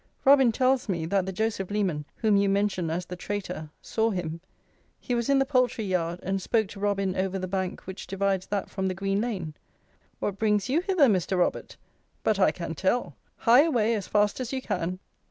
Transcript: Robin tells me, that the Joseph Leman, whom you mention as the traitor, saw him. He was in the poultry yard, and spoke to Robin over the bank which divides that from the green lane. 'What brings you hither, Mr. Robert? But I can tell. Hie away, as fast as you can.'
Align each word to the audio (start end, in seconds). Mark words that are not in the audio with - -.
Robin 0.25 0.51
tells 0.51 0.89
me, 0.89 1.05
that 1.05 1.27
the 1.27 1.31
Joseph 1.31 1.69
Leman, 1.69 2.05
whom 2.15 2.35
you 2.35 2.49
mention 2.49 2.89
as 2.89 3.05
the 3.05 3.15
traitor, 3.15 3.69
saw 3.83 4.09
him. 4.09 4.41
He 4.99 5.13
was 5.13 5.29
in 5.29 5.37
the 5.37 5.45
poultry 5.45 5.83
yard, 5.85 6.19
and 6.23 6.41
spoke 6.41 6.67
to 6.69 6.79
Robin 6.79 7.15
over 7.15 7.37
the 7.37 7.47
bank 7.47 7.81
which 7.81 8.07
divides 8.07 8.47
that 8.47 8.67
from 8.67 8.87
the 8.87 8.95
green 8.95 9.21
lane. 9.21 9.53
'What 10.17 10.39
brings 10.39 10.69
you 10.69 10.81
hither, 10.81 11.05
Mr. 11.05 11.37
Robert? 11.37 11.77
But 12.23 12.39
I 12.39 12.49
can 12.49 12.73
tell. 12.73 13.15
Hie 13.37 13.61
away, 13.63 13.93
as 13.93 14.07
fast 14.07 14.39
as 14.39 14.51
you 14.51 14.59
can.' 14.59 14.97